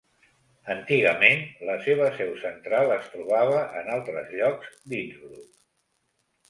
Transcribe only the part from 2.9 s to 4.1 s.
es trobava en